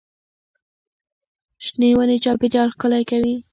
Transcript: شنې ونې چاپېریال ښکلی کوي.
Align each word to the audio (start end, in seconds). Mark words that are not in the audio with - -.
شنې 1.65 1.89
ونې 1.97 2.17
چاپېریال 2.23 2.67
ښکلی 2.75 3.03
کوي. 3.09 3.35